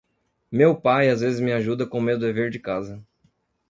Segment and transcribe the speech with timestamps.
[0.51, 2.99] Meu pai às vezes me ajuda com meu dever de casa.